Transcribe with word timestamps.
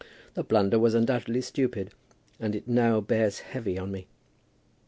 The 0.33 0.43
blunder 0.43 0.79
was 0.79 0.95
undoubtedly 0.95 1.41
stupid, 1.41 1.91
and 2.39 2.55
it 2.55 2.67
now 2.67 3.01
bears 3.01 3.41
heavy 3.41 3.77
on 3.77 3.91
me. 3.91 4.07